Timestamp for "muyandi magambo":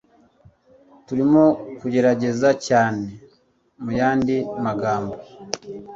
3.83-5.13